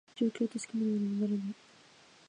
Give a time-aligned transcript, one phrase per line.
[0.15, 1.53] 状況を確かめるまで戻らない